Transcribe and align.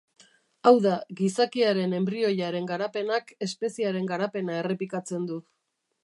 Hau 0.67 0.71
da, 0.85 0.93
gizakiaren 1.17 1.91
enbrioiaren 1.97 2.69
garapenak 2.71 3.29
espeziearen 3.47 4.09
garapena 4.13 4.57
errepikatzen 4.63 5.29
du. 5.33 5.37